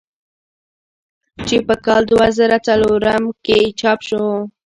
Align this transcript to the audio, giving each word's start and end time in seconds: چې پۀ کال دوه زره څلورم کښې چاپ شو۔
چې 1.47 1.55
پۀ 1.67 1.75
کال 1.85 2.03
دوه 2.11 2.27
زره 2.37 2.57
څلورم 2.67 3.23
کښې 3.45 3.59
چاپ 3.79 3.99
شو۔ 4.07 4.23